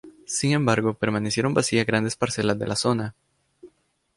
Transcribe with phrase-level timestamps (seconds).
[0.25, 3.13] Sin embargo, permanecieron vacías grandes parcelas de la zona.